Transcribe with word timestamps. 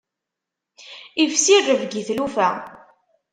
Ifsi 1.23 1.57
rrebg 1.65 1.91
i 1.99 2.03
tlufa. 2.07 2.49